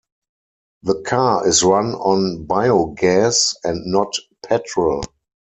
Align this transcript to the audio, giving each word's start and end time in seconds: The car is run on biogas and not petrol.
The 0.81 0.99
car 1.03 1.47
is 1.47 1.61
run 1.61 1.93
on 1.93 2.47
biogas 2.47 3.53
and 3.63 3.85
not 3.85 4.11
petrol. 4.43 5.03